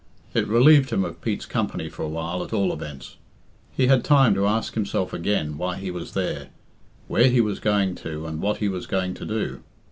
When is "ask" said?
4.47-4.73